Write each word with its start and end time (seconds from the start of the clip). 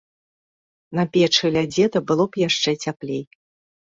На 0.99 1.03
печы, 1.17 1.51
ля 1.57 1.63
дзеда, 1.73 2.01
было 2.11 2.27
б 2.31 2.43
яшчэ 2.47 2.71
цяплей. 2.87 3.23